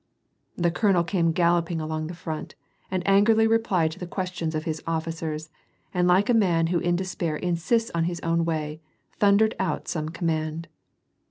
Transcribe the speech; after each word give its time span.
The 0.55 0.71
colonel 0.71 1.03
came 1.03 1.31
galloping 1.31 1.79
along 1.79 2.07
the 2.07 2.15
front; 2.15 2.55
and 2.89 3.07
angrily 3.07 3.45
replied 3.45 3.91
to 3.91 3.99
the 3.99 4.07
questions 4.07 4.55
of 4.55 4.63
his 4.63 4.81
officers, 4.87 5.51
and 5.93 6.07
like 6.07 6.27
a 6.27 6.33
man 6.33 6.67
who 6.73 6.79
in 6.79 6.95
despair 6.95 7.35
insists 7.35 7.91
on 7.93 8.05
his 8.05 8.19
own 8.21 8.43
way, 8.43 8.81
thundered 9.19 9.53
out 9.59 9.87
some 9.87 10.09
command. 10.09 10.67